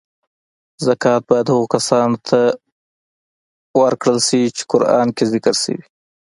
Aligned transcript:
زکات 0.85 1.21
باید 1.29 1.47
هغو 1.51 1.65
کسانو 1.75 2.17
ته 2.27 2.39
ورکړل 3.81 4.17
چی 4.27 4.63
قران 4.71 5.07
کې 5.15 5.23
ذکر 5.33 5.55
شوی. 5.63 5.79